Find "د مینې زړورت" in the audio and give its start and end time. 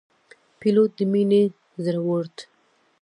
0.97-2.35